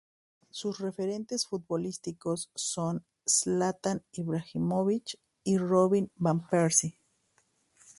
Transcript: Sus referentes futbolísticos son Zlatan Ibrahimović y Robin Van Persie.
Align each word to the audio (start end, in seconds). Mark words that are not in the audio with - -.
Sus 0.49 0.79
referentes 0.79 1.45
futbolísticos 1.45 2.49
son 2.55 3.05
Zlatan 3.29 4.01
Ibrahimović 4.13 5.19
y 5.43 5.59
Robin 5.59 6.09
Van 6.15 6.39
Persie. 6.47 6.97